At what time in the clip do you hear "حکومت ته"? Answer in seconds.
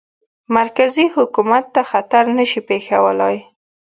1.15-1.81